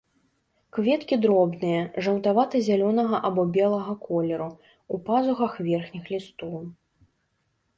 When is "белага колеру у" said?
3.59-5.01